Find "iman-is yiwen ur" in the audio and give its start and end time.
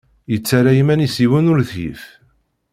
0.81-1.59